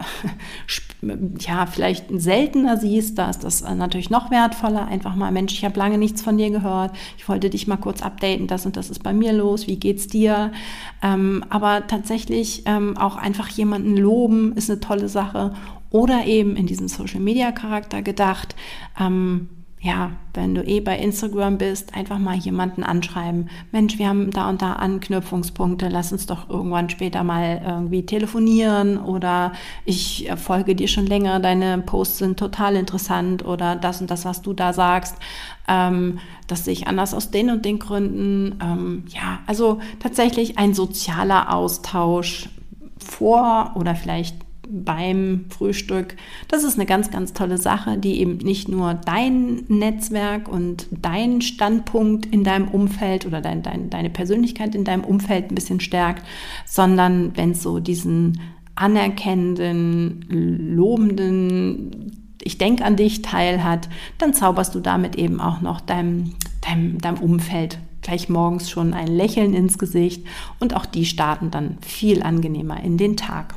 ja, 1.40 1.66
vielleicht 1.66 2.04
seltener 2.14 2.76
siehst, 2.76 3.18
da 3.18 3.28
ist 3.30 3.42
das 3.42 3.62
natürlich 3.62 4.10
noch 4.10 4.30
wertvoller. 4.30 4.86
Einfach 4.86 5.16
mal, 5.16 5.32
Mensch, 5.32 5.54
ich 5.54 5.64
habe 5.64 5.76
lange 5.76 5.98
nichts 5.98 6.22
von 6.22 6.38
dir 6.38 6.50
gehört, 6.50 6.92
ich 7.18 7.28
wollte 7.28 7.50
dich 7.50 7.66
mal 7.66 7.78
kurz 7.78 8.00
updaten, 8.00 8.46
das 8.46 8.64
und 8.64 8.76
das 8.76 8.90
ist 8.90 9.02
bei 9.02 9.12
mir 9.12 9.32
los, 9.32 9.66
wie 9.66 9.76
geht's 9.76 10.06
dir? 10.06 10.52
Ähm, 11.02 11.44
aber 11.48 11.88
tatsächlich 11.88 12.62
ähm, 12.66 12.96
auch 12.96 13.16
einfach 13.16 13.48
jemanden 13.48 13.96
loben 13.96 14.52
ist 14.52 14.70
eine 14.70 14.78
tolle 14.78 15.08
Sache 15.08 15.52
oder 15.90 16.26
eben 16.26 16.54
in 16.54 16.66
diesem 16.66 16.86
Social-Media-Charakter 16.86 18.02
gedacht. 18.02 18.54
Ähm, 19.00 19.48
ja, 19.84 20.12
wenn 20.32 20.54
du 20.54 20.62
eh 20.62 20.78
bei 20.78 20.96
Instagram 20.96 21.58
bist, 21.58 21.92
einfach 21.94 22.20
mal 22.20 22.36
jemanden 22.36 22.84
anschreiben. 22.84 23.50
Mensch, 23.72 23.98
wir 23.98 24.08
haben 24.08 24.30
da 24.30 24.48
und 24.48 24.62
da 24.62 24.74
Anknüpfungspunkte, 24.74 25.88
lass 25.88 26.12
uns 26.12 26.26
doch 26.26 26.48
irgendwann 26.48 26.88
später 26.88 27.24
mal 27.24 27.60
irgendwie 27.66 28.06
telefonieren 28.06 28.96
oder 28.96 29.52
ich 29.84 30.30
folge 30.36 30.76
dir 30.76 30.86
schon 30.86 31.06
länger, 31.06 31.40
deine 31.40 31.78
Posts 31.78 32.18
sind 32.18 32.38
total 32.38 32.76
interessant 32.76 33.44
oder 33.44 33.74
das 33.74 34.00
und 34.00 34.08
das, 34.08 34.24
was 34.24 34.40
du 34.40 34.52
da 34.52 34.72
sagst, 34.72 35.16
ähm, 35.66 36.20
das 36.46 36.64
sehe 36.64 36.74
ich 36.74 36.86
anders 36.86 37.12
aus 37.12 37.32
den 37.32 37.50
und 37.50 37.64
den 37.64 37.80
Gründen. 37.80 38.60
Ähm, 38.62 39.04
ja, 39.08 39.40
also 39.48 39.80
tatsächlich 39.98 40.58
ein 40.58 40.74
sozialer 40.74 41.52
Austausch 41.52 42.48
vor 42.98 43.72
oder 43.74 43.96
vielleicht 43.96 44.36
beim 44.72 45.44
Frühstück. 45.50 46.16
Das 46.48 46.64
ist 46.64 46.76
eine 46.76 46.86
ganz, 46.86 47.10
ganz 47.10 47.34
tolle 47.34 47.58
Sache, 47.58 47.98
die 47.98 48.20
eben 48.20 48.38
nicht 48.38 48.68
nur 48.68 48.94
dein 48.94 49.64
Netzwerk 49.68 50.48
und 50.48 50.86
dein 50.90 51.42
Standpunkt 51.42 52.26
in 52.26 52.42
deinem 52.42 52.68
Umfeld 52.68 53.26
oder 53.26 53.42
dein, 53.42 53.62
dein, 53.62 53.90
deine 53.90 54.08
Persönlichkeit 54.08 54.74
in 54.74 54.84
deinem 54.84 55.04
Umfeld 55.04 55.50
ein 55.50 55.54
bisschen 55.54 55.80
stärkt, 55.80 56.26
sondern 56.66 57.36
wenn 57.36 57.50
es 57.50 57.62
so 57.62 57.80
diesen 57.80 58.40
anerkennenden, 58.74 60.24
lobenden, 60.28 62.12
ich 62.42 62.56
denke 62.56 62.84
an 62.84 62.96
dich 62.96 63.20
Teil 63.20 63.62
hat, 63.62 63.90
dann 64.16 64.32
zauberst 64.32 64.74
du 64.74 64.80
damit 64.80 65.16
eben 65.16 65.38
auch 65.40 65.60
noch 65.60 65.82
deinem, 65.82 66.32
deinem, 66.62 66.98
deinem 66.98 67.18
Umfeld 67.18 67.78
gleich 68.00 68.28
morgens 68.30 68.70
schon 68.70 68.94
ein 68.94 69.06
Lächeln 69.06 69.54
ins 69.54 69.78
Gesicht 69.78 70.26
und 70.58 70.74
auch 70.74 70.86
die 70.86 71.04
starten 71.04 71.50
dann 71.50 71.76
viel 71.82 72.22
angenehmer 72.22 72.82
in 72.82 72.96
den 72.96 73.16
Tag. 73.16 73.54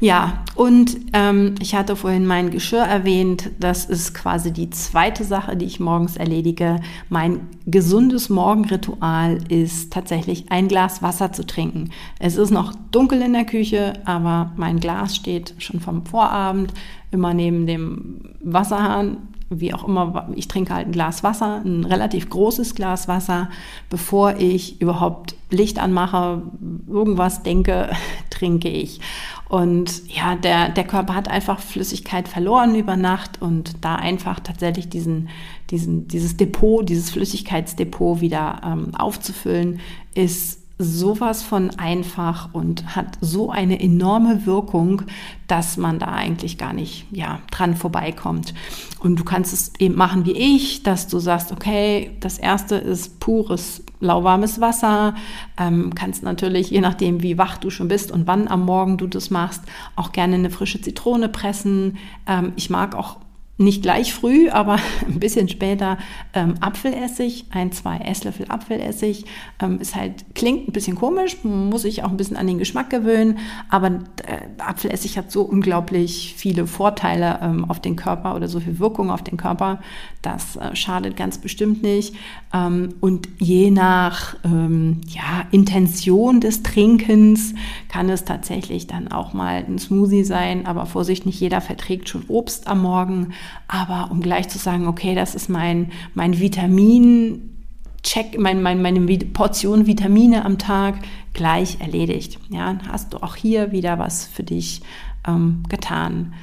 Ja, 0.00 0.44
und 0.54 0.96
ähm, 1.12 1.56
ich 1.60 1.74
hatte 1.74 1.96
vorhin 1.96 2.24
mein 2.24 2.50
Geschirr 2.50 2.84
erwähnt. 2.84 3.50
Das 3.58 3.84
ist 3.84 4.14
quasi 4.14 4.52
die 4.52 4.70
zweite 4.70 5.24
Sache, 5.24 5.56
die 5.56 5.64
ich 5.64 5.80
morgens 5.80 6.16
erledige. 6.16 6.80
Mein 7.08 7.40
gesundes 7.66 8.28
Morgenritual 8.28 9.38
ist 9.48 9.92
tatsächlich 9.92 10.52
ein 10.52 10.68
Glas 10.68 11.02
Wasser 11.02 11.32
zu 11.32 11.44
trinken. 11.44 11.90
Es 12.20 12.36
ist 12.36 12.50
noch 12.50 12.72
dunkel 12.92 13.22
in 13.22 13.32
der 13.32 13.44
Küche, 13.44 13.94
aber 14.04 14.52
mein 14.56 14.78
Glas 14.78 15.16
steht 15.16 15.54
schon 15.58 15.80
vom 15.80 16.06
Vorabend 16.06 16.72
immer 17.10 17.34
neben 17.34 17.66
dem 17.66 18.20
Wasserhahn 18.40 19.16
wie 19.50 19.72
auch 19.72 19.86
immer, 19.86 20.28
ich 20.34 20.48
trinke 20.48 20.74
halt 20.74 20.88
ein 20.88 20.92
Glas 20.92 21.22
Wasser, 21.22 21.62
ein 21.64 21.84
relativ 21.84 22.28
großes 22.28 22.74
Glas 22.74 23.08
Wasser, 23.08 23.48
bevor 23.88 24.36
ich 24.36 24.80
überhaupt 24.80 25.36
Licht 25.50 25.78
anmache, 25.78 26.42
irgendwas 26.86 27.42
denke, 27.42 27.90
trinke 28.30 28.68
ich. 28.68 29.00
Und 29.48 30.02
ja, 30.14 30.34
der, 30.36 30.68
der 30.68 30.84
Körper 30.84 31.14
hat 31.14 31.28
einfach 31.28 31.60
Flüssigkeit 31.60 32.28
verloren 32.28 32.74
über 32.74 32.96
Nacht 32.96 33.40
und 33.40 33.76
da 33.82 33.96
einfach 33.96 34.40
tatsächlich 34.40 34.90
diesen, 34.90 35.30
diesen, 35.70 36.06
dieses 36.08 36.36
Depot, 36.36 36.86
dieses 36.86 37.10
Flüssigkeitsdepot 37.10 38.20
wieder 38.20 38.60
ähm, 38.64 38.94
aufzufüllen, 38.94 39.80
ist 40.14 40.60
sowas 40.78 41.42
von 41.42 41.70
einfach 41.78 42.54
und 42.54 42.94
hat 42.94 43.18
so 43.20 43.50
eine 43.50 43.80
enorme 43.80 44.46
Wirkung, 44.46 45.02
dass 45.48 45.76
man 45.76 45.98
da 45.98 46.06
eigentlich 46.06 46.56
gar 46.56 46.72
nicht 46.72 47.06
ja, 47.10 47.40
dran 47.50 47.74
vorbeikommt. 47.74 48.54
Und 49.00 49.18
du 49.18 49.24
kannst 49.24 49.52
es 49.52 49.72
eben 49.80 49.96
machen 49.96 50.24
wie 50.24 50.32
ich, 50.32 50.84
dass 50.84 51.08
du 51.08 51.18
sagst, 51.18 51.50
okay, 51.50 52.16
das 52.20 52.38
erste 52.38 52.76
ist 52.76 53.18
pures 53.18 53.82
lauwarmes 54.00 54.60
Wasser. 54.60 55.14
Ähm, 55.58 55.94
kannst 55.94 56.22
natürlich, 56.22 56.70
je 56.70 56.80
nachdem, 56.80 57.22
wie 57.22 57.38
wach 57.38 57.58
du 57.58 57.70
schon 57.70 57.88
bist 57.88 58.12
und 58.12 58.28
wann 58.28 58.46
am 58.46 58.64
Morgen 58.64 58.98
du 58.98 59.08
das 59.08 59.30
machst, 59.30 59.62
auch 59.96 60.12
gerne 60.12 60.36
eine 60.36 60.50
frische 60.50 60.80
Zitrone 60.80 61.28
pressen. 61.28 61.98
Ähm, 62.26 62.52
ich 62.54 62.70
mag 62.70 62.94
auch 62.94 63.16
nicht 63.58 63.82
gleich 63.82 64.14
früh, 64.14 64.48
aber 64.48 64.78
ein 65.06 65.18
bisschen 65.18 65.48
später 65.48 65.98
ähm, 66.32 66.54
Apfelessig, 66.60 67.46
ein, 67.50 67.72
zwei 67.72 67.98
Esslöffel 67.98 68.46
Apfelessig. 68.48 69.24
Ähm, 69.60 69.80
ist 69.80 69.96
halt, 69.96 70.24
klingt 70.34 70.68
ein 70.68 70.72
bisschen 70.72 70.96
komisch, 70.96 71.36
muss 71.42 71.84
ich 71.84 72.04
auch 72.04 72.10
ein 72.10 72.16
bisschen 72.16 72.36
an 72.36 72.46
den 72.46 72.58
Geschmack 72.58 72.88
gewöhnen, 72.88 73.38
aber 73.68 73.88
äh, 73.88 74.46
Apfelessig 74.58 75.18
hat 75.18 75.30
so 75.32 75.42
unglaublich 75.42 76.34
viele 76.36 76.66
Vorteile 76.66 77.40
ähm, 77.42 77.64
auf 77.64 77.80
den 77.80 77.96
Körper 77.96 78.36
oder 78.36 78.48
so 78.48 78.60
viel 78.60 78.78
Wirkung 78.78 79.10
auf 79.10 79.22
den 79.22 79.36
Körper. 79.36 79.80
Das 80.22 80.56
äh, 80.56 80.74
schadet 80.76 81.16
ganz 81.16 81.38
bestimmt 81.38 81.82
nicht. 81.82 82.14
Ähm, 82.54 82.94
und 83.00 83.28
je 83.38 83.70
nach 83.70 84.36
ähm, 84.44 85.00
ja, 85.08 85.46
Intention 85.50 86.40
des 86.40 86.62
Trinkens 86.62 87.54
kann 87.88 88.08
es 88.08 88.24
tatsächlich 88.24 88.86
dann 88.86 89.08
auch 89.08 89.32
mal 89.32 89.64
ein 89.66 89.78
Smoothie 89.78 90.24
sein, 90.24 90.66
aber 90.66 90.86
Vorsicht, 90.86 91.26
nicht 91.26 91.40
jeder 91.40 91.60
verträgt 91.60 92.08
schon 92.08 92.24
Obst 92.28 92.68
am 92.68 92.82
Morgen. 92.82 93.32
Aber 93.66 94.10
um 94.10 94.20
gleich 94.20 94.48
zu 94.48 94.58
sagen, 94.58 94.86
okay, 94.86 95.14
das 95.14 95.34
ist 95.34 95.48
mein, 95.48 95.92
mein 96.14 96.38
Vitamin, 96.38 97.54
Check, 98.02 98.38
mein, 98.38 98.62
mein, 98.62 98.80
meine 98.80 99.00
Portion 99.18 99.86
Vitamine 99.86 100.44
am 100.44 100.56
Tag 100.56 100.94
gleich 101.34 101.80
erledigt. 101.80 102.38
Ja, 102.48 102.78
hast 102.88 103.12
du 103.12 103.18
auch 103.18 103.34
hier 103.34 103.72
wieder 103.72 103.98
was 103.98 104.24
für 104.24 104.44
dich 104.44 104.82
ähm, 105.26 105.64
getan. 105.68 106.34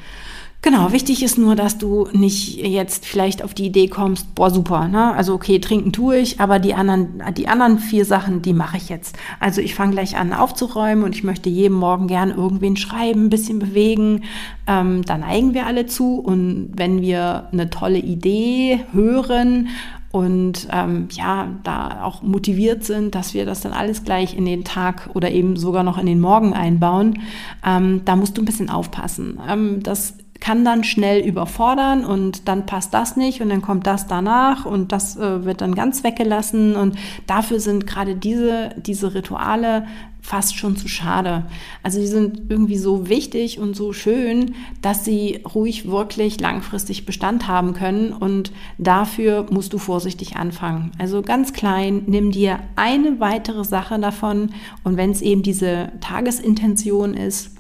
Genau, 0.65 0.91
wichtig 0.91 1.21
ist 1.21 1.37
nur, 1.37 1.55
dass 1.55 1.77
du 1.77 2.07
nicht 2.11 2.57
jetzt 2.57 3.05
vielleicht 3.05 3.43
auf 3.43 3.53
die 3.53 3.67
Idee 3.67 3.87
kommst, 3.87 4.33
boah, 4.33 4.49
super, 4.49 4.87
ne? 4.87 5.13
Also 5.13 5.35
okay, 5.35 5.59
trinken 5.59 5.91
tue 5.91 6.17
ich, 6.17 6.39
aber 6.39 6.57
die 6.57 6.73
anderen, 6.73 7.21
die 7.37 7.47
anderen 7.47 7.77
vier 7.77 8.03
Sachen, 8.03 8.41
die 8.41 8.53
mache 8.53 8.77
ich 8.77 8.89
jetzt. 8.89 9.15
Also 9.39 9.61
ich 9.61 9.75
fange 9.75 9.91
gleich 9.91 10.17
an 10.17 10.33
aufzuräumen 10.33 11.03
und 11.03 11.13
ich 11.13 11.23
möchte 11.23 11.51
jeden 11.51 11.75
Morgen 11.75 12.07
gern 12.07 12.31
irgendwen 12.31 12.77
schreiben, 12.77 13.25
ein 13.25 13.29
bisschen 13.29 13.59
bewegen. 13.59 14.23
Ähm, 14.65 15.05
da 15.05 15.19
neigen 15.19 15.53
wir 15.53 15.67
alle 15.67 15.85
zu. 15.85 16.15
Und 16.15 16.71
wenn 16.75 16.99
wir 16.99 17.47
eine 17.51 17.69
tolle 17.69 17.99
Idee 17.99 18.79
hören 18.91 19.67
und 20.09 20.67
ähm, 20.71 21.09
ja, 21.11 21.47
da 21.61 22.01
auch 22.01 22.23
motiviert 22.23 22.83
sind, 22.83 23.13
dass 23.13 23.35
wir 23.35 23.45
das 23.45 23.61
dann 23.61 23.73
alles 23.73 24.03
gleich 24.03 24.35
in 24.35 24.45
den 24.45 24.63
Tag 24.63 25.11
oder 25.13 25.29
eben 25.29 25.57
sogar 25.57 25.83
noch 25.83 25.99
in 25.99 26.07
den 26.07 26.19
Morgen 26.19 26.53
einbauen, 26.53 27.19
ähm, 27.63 28.01
da 28.05 28.15
musst 28.15 28.35
du 28.35 28.41
ein 28.41 28.45
bisschen 28.45 28.71
aufpassen. 28.71 29.39
Ähm, 29.47 29.83
das 29.83 30.15
kann 30.45 30.63
dann 30.63 30.83
schnell 30.83 31.25
überfordern 31.27 32.05
und 32.05 32.47
dann 32.47 32.67
passt 32.67 32.93
das 32.93 33.17
nicht 33.17 33.41
und 33.41 33.49
dann 33.49 33.63
kommt 33.63 33.87
das 33.87 34.05
danach 34.05 34.67
und 34.67 34.91
das 34.91 35.17
äh, 35.17 35.43
wird 35.43 35.61
dann 35.61 35.73
ganz 35.73 36.03
weggelassen 36.03 36.75
und 36.75 36.95
dafür 37.25 37.59
sind 37.59 37.87
gerade 37.87 38.15
diese, 38.15 38.69
diese 38.77 39.15
Rituale 39.15 39.87
fast 40.21 40.55
schon 40.55 40.77
zu 40.77 40.87
schade. 40.87 41.47
Also 41.81 41.99
die 41.99 42.05
sind 42.05 42.43
irgendwie 42.49 42.77
so 42.77 43.09
wichtig 43.09 43.57
und 43.57 43.75
so 43.75 43.91
schön, 43.91 44.53
dass 44.83 45.03
sie 45.03 45.41
ruhig 45.55 45.89
wirklich 45.89 46.39
langfristig 46.39 47.07
Bestand 47.07 47.47
haben 47.47 47.73
können 47.73 48.13
und 48.13 48.51
dafür 48.77 49.47
musst 49.49 49.73
du 49.73 49.79
vorsichtig 49.79 50.35
anfangen. 50.35 50.91
Also 50.99 51.23
ganz 51.23 51.53
klein, 51.53 52.03
nimm 52.05 52.29
dir 52.29 52.59
eine 52.75 53.19
weitere 53.19 53.63
Sache 53.63 53.97
davon 53.97 54.51
und 54.83 54.95
wenn 54.95 55.09
es 55.09 55.23
eben 55.23 55.41
diese 55.41 55.91
Tagesintention 56.01 57.15
ist, 57.15 57.54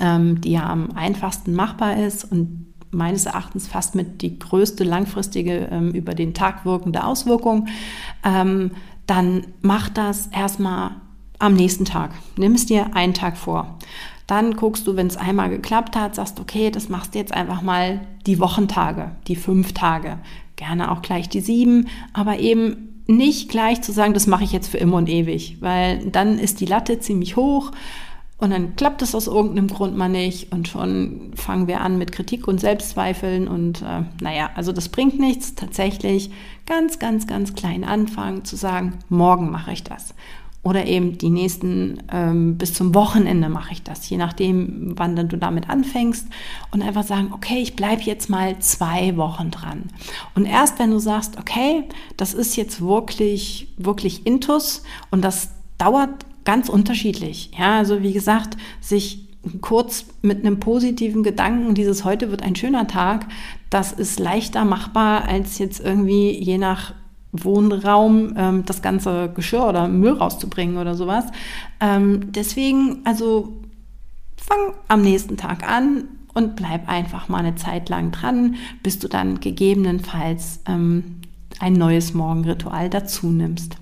ähm, 0.00 0.40
die 0.40 0.52
ja 0.52 0.68
am 0.68 0.90
einfachsten 0.94 1.54
machbar 1.54 1.96
ist 1.96 2.24
und 2.30 2.66
meines 2.90 3.26
Erachtens 3.26 3.66
fast 3.66 3.94
mit 3.94 4.22
die 4.22 4.38
größte 4.38 4.84
langfristige 4.84 5.68
ähm, 5.70 5.92
über 5.92 6.14
den 6.14 6.34
Tag 6.34 6.64
wirkende 6.64 7.04
Auswirkung, 7.04 7.68
ähm, 8.24 8.72
dann 9.06 9.46
mach 9.60 9.88
das 9.88 10.28
erstmal 10.28 10.92
am 11.38 11.54
nächsten 11.54 11.84
Tag. 11.84 12.12
Nimm 12.36 12.54
es 12.54 12.66
dir 12.66 12.94
einen 12.94 13.14
Tag 13.14 13.36
vor. 13.36 13.78
Dann 14.26 14.56
guckst 14.56 14.86
du, 14.86 14.96
wenn 14.96 15.06
es 15.06 15.16
einmal 15.16 15.50
geklappt 15.50 15.94
hat, 15.94 16.16
sagst, 16.16 16.40
okay, 16.40 16.70
das 16.70 16.88
machst 16.88 17.14
du 17.14 17.18
jetzt 17.18 17.32
einfach 17.32 17.62
mal 17.62 18.00
die 18.26 18.40
Wochentage, 18.40 19.12
die 19.28 19.36
fünf 19.36 19.72
Tage. 19.72 20.18
Gerne 20.56 20.90
auch 20.90 21.02
gleich 21.02 21.28
die 21.28 21.40
sieben, 21.40 21.88
aber 22.12 22.38
eben 22.38 23.02
nicht 23.06 23.48
gleich 23.48 23.82
zu 23.82 23.92
sagen, 23.92 24.14
das 24.14 24.26
mache 24.26 24.42
ich 24.42 24.50
jetzt 24.50 24.68
für 24.68 24.78
immer 24.78 24.96
und 24.96 25.08
ewig, 25.08 25.58
weil 25.60 26.10
dann 26.10 26.40
ist 26.40 26.60
die 26.60 26.66
Latte 26.66 26.98
ziemlich 26.98 27.36
hoch 27.36 27.70
und 28.38 28.50
dann 28.50 28.76
klappt 28.76 29.00
es 29.00 29.14
aus 29.14 29.28
irgendeinem 29.28 29.68
Grund 29.68 29.96
mal 29.96 30.10
nicht 30.10 30.52
und 30.52 30.68
schon 30.68 31.32
fangen 31.34 31.68
wir 31.68 31.80
an 31.80 31.96
mit 31.96 32.12
Kritik 32.12 32.46
und 32.46 32.60
Selbstzweifeln 32.60 33.48
und 33.48 33.80
äh, 33.80 34.02
naja, 34.20 34.50
also 34.54 34.72
das 34.72 34.90
bringt 34.90 35.18
nichts. 35.18 35.54
Tatsächlich 35.54 36.30
ganz, 36.66 36.98
ganz, 36.98 37.26
ganz 37.26 37.54
klein 37.54 37.82
anfangen 37.82 38.44
zu 38.44 38.56
sagen, 38.56 38.98
morgen 39.08 39.50
mache 39.50 39.72
ich 39.72 39.84
das. 39.84 40.14
Oder 40.62 40.84
eben 40.84 41.16
die 41.16 41.30
nächsten, 41.30 42.02
ähm, 42.12 42.58
bis 42.58 42.74
zum 42.74 42.94
Wochenende 42.94 43.48
mache 43.48 43.72
ich 43.72 43.84
das, 43.84 44.10
je 44.10 44.16
nachdem, 44.16 44.98
wann 44.98 45.14
dann 45.14 45.28
du 45.28 45.38
damit 45.38 45.70
anfängst. 45.70 46.26
Und 46.72 46.82
einfach 46.82 47.04
sagen, 47.04 47.30
okay, 47.32 47.58
ich 47.62 47.76
bleibe 47.76 48.02
jetzt 48.02 48.28
mal 48.28 48.58
zwei 48.58 49.16
Wochen 49.16 49.50
dran. 49.50 49.84
Und 50.34 50.44
erst 50.44 50.78
wenn 50.78 50.90
du 50.90 50.98
sagst, 50.98 51.38
okay, 51.38 51.84
das 52.16 52.34
ist 52.34 52.56
jetzt 52.56 52.82
wirklich, 52.82 53.72
wirklich 53.78 54.26
Intus 54.26 54.82
und 55.10 55.22
das 55.22 55.50
dauert 55.78 56.26
ganz 56.46 56.70
unterschiedlich. 56.70 57.50
Ja, 57.58 57.76
also 57.76 58.02
wie 58.02 58.14
gesagt, 58.14 58.56
sich 58.80 59.26
kurz 59.60 60.06
mit 60.22 60.44
einem 60.44 60.58
positiven 60.58 61.22
Gedanken, 61.22 61.74
dieses 61.74 62.04
heute 62.04 62.30
wird 62.30 62.42
ein 62.42 62.56
schöner 62.56 62.86
Tag, 62.86 63.26
das 63.68 63.92
ist 63.92 64.18
leichter 64.18 64.64
machbar, 64.64 65.28
als 65.28 65.58
jetzt 65.58 65.80
irgendwie 65.80 66.30
je 66.32 66.56
nach 66.56 66.94
Wohnraum 67.32 68.34
ähm, 68.36 68.64
das 68.64 68.80
ganze 68.80 69.30
Geschirr 69.34 69.66
oder 69.68 69.88
Müll 69.88 70.14
rauszubringen 70.14 70.78
oder 70.78 70.94
sowas. 70.94 71.26
Ähm, 71.80 72.32
deswegen, 72.32 73.00
also 73.04 73.52
fang 74.36 74.74
am 74.88 75.02
nächsten 75.02 75.36
Tag 75.36 75.68
an 75.68 76.04
und 76.32 76.56
bleib 76.56 76.88
einfach 76.88 77.28
mal 77.28 77.38
eine 77.38 77.56
Zeit 77.56 77.88
lang 77.88 78.12
dran, 78.12 78.56
bis 78.82 78.98
du 78.98 79.08
dann 79.08 79.40
gegebenenfalls 79.40 80.60
ähm, 80.66 81.20
ein 81.58 81.72
neues 81.72 82.14
Morgenritual 82.14 82.90
dazu 82.90 83.28
nimmst. 83.28 83.76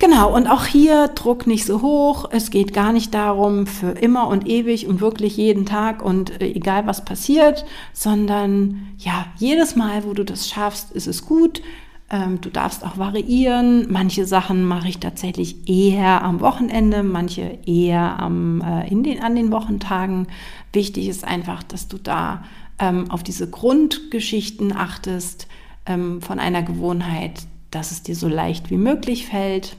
Genau, 0.00 0.32
und 0.32 0.46
auch 0.46 0.64
hier 0.64 1.08
Druck 1.08 1.48
nicht 1.48 1.64
so 1.64 1.82
hoch. 1.82 2.26
Es 2.30 2.50
geht 2.50 2.72
gar 2.72 2.92
nicht 2.92 3.14
darum, 3.14 3.66
für 3.66 3.90
immer 3.90 4.28
und 4.28 4.46
ewig 4.46 4.86
und 4.86 5.00
wirklich 5.00 5.36
jeden 5.36 5.66
Tag 5.66 6.04
und 6.04 6.40
äh, 6.40 6.52
egal 6.52 6.86
was 6.86 7.04
passiert, 7.04 7.64
sondern 7.92 8.92
ja, 8.98 9.26
jedes 9.38 9.74
Mal, 9.74 10.04
wo 10.04 10.12
du 10.12 10.24
das 10.24 10.48
schaffst, 10.48 10.92
ist 10.92 11.08
es 11.08 11.26
gut. 11.26 11.62
Ähm, 12.10 12.40
du 12.40 12.48
darfst 12.48 12.84
auch 12.84 12.96
variieren. 12.96 13.90
Manche 13.90 14.24
Sachen 14.24 14.64
mache 14.64 14.88
ich 14.88 14.98
tatsächlich 14.98 15.68
eher 15.68 16.22
am 16.22 16.38
Wochenende, 16.38 17.02
manche 17.02 17.58
eher 17.66 18.20
am, 18.20 18.60
äh, 18.60 18.88
in 18.88 19.02
den, 19.02 19.20
an 19.20 19.34
den 19.34 19.50
Wochentagen. 19.50 20.28
Wichtig 20.72 21.08
ist 21.08 21.24
einfach, 21.24 21.64
dass 21.64 21.88
du 21.88 21.98
da 21.98 22.44
ähm, 22.78 23.10
auf 23.10 23.24
diese 23.24 23.50
Grundgeschichten 23.50 24.72
achtest 24.72 25.48
ähm, 25.86 26.22
von 26.22 26.38
einer 26.38 26.62
Gewohnheit, 26.62 27.48
dass 27.72 27.90
es 27.90 28.04
dir 28.04 28.14
so 28.14 28.28
leicht 28.28 28.70
wie 28.70 28.76
möglich 28.76 29.26
fällt 29.26 29.76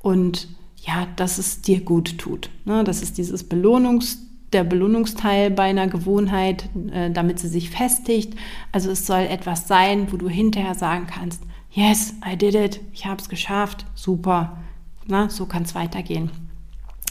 und 0.00 0.48
ja, 0.76 1.06
dass 1.16 1.38
es 1.38 1.60
dir 1.60 1.80
gut 1.80 2.18
tut. 2.18 2.50
Ne? 2.64 2.84
Das 2.84 3.02
ist 3.02 3.18
dieses 3.18 3.44
Belohnungs, 3.44 4.18
der 4.52 4.64
Belohnungsteil 4.64 5.50
bei 5.50 5.64
einer 5.64 5.88
Gewohnheit, 5.88 6.68
äh, 6.92 7.10
damit 7.10 7.38
sie 7.38 7.48
sich 7.48 7.70
festigt. 7.70 8.34
Also 8.72 8.90
es 8.90 9.06
soll 9.06 9.20
etwas 9.20 9.68
sein, 9.68 10.10
wo 10.10 10.16
du 10.16 10.28
hinterher 10.28 10.74
sagen 10.74 11.06
kannst, 11.06 11.42
yes, 11.70 12.14
I 12.26 12.36
did 12.36 12.54
it, 12.54 12.80
ich 12.92 13.06
habe 13.06 13.20
es 13.20 13.28
geschafft, 13.28 13.84
super. 13.94 14.58
Na, 15.06 15.28
so 15.28 15.46
kann 15.46 15.62
es 15.64 15.74
weitergehen. 15.74 16.30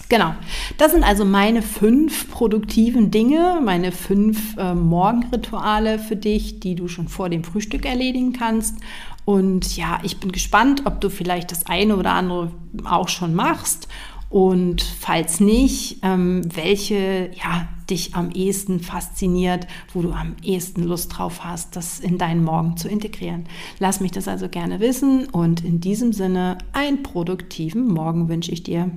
Genau, 0.09 0.33
das 0.77 0.93
sind 0.93 1.03
also 1.03 1.25
meine 1.25 1.61
fünf 1.61 2.31
produktiven 2.31 3.11
Dinge, 3.11 3.59
meine 3.61 3.91
fünf 3.91 4.55
äh, 4.57 4.73
Morgenrituale 4.73 5.99
für 5.99 6.15
dich, 6.15 6.61
die 6.61 6.75
du 6.75 6.87
schon 6.87 7.09
vor 7.09 7.29
dem 7.29 7.43
Frühstück 7.43 7.85
erledigen 7.85 8.31
kannst. 8.31 8.77
Und 9.25 9.75
ja, 9.75 9.99
ich 10.03 10.21
bin 10.21 10.31
gespannt, 10.31 10.83
ob 10.85 11.01
du 11.01 11.09
vielleicht 11.09 11.51
das 11.51 11.65
eine 11.65 11.97
oder 11.97 12.13
andere 12.13 12.51
auch 12.85 13.09
schon 13.09 13.35
machst. 13.35 13.89
Und 14.29 14.81
falls 14.81 15.41
nicht, 15.41 15.99
ähm, 16.03 16.41
welche 16.53 17.29
ja, 17.33 17.67
dich 17.89 18.15
am 18.15 18.31
ehesten 18.31 18.79
fasziniert, 18.79 19.67
wo 19.93 20.01
du 20.01 20.11
am 20.11 20.35
ehesten 20.43 20.83
Lust 20.83 21.17
drauf 21.17 21.43
hast, 21.43 21.75
das 21.75 21.99
in 21.99 22.17
deinen 22.17 22.43
Morgen 22.43 22.77
zu 22.77 22.87
integrieren. 22.87 23.45
Lass 23.79 23.99
mich 23.99 24.11
das 24.11 24.27
also 24.27 24.47
gerne 24.47 24.79
wissen 24.79 25.27
und 25.27 25.63
in 25.63 25.81
diesem 25.81 26.13
Sinne 26.13 26.57
einen 26.73 27.03
produktiven 27.03 27.87
Morgen 27.87 28.29
wünsche 28.29 28.51
ich 28.51 28.63
dir. 28.63 28.91